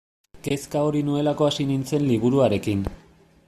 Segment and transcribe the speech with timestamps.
[0.45, 2.83] Kezka hori nuelako hasi nintzen liburuarekin.